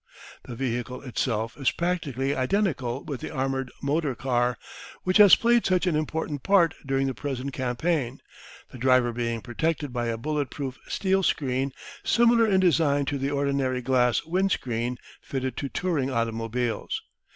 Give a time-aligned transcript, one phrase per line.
[0.45, 4.57] The vehicle itself is practically identical with the armoured motor car,
[5.03, 8.19] which has played such an important part during the present campaign,
[8.71, 11.71] the driver being protected by a bullet proof steel screen
[12.03, 17.03] similar in design to the ordinary glass wind screen fitted to touring automobiles.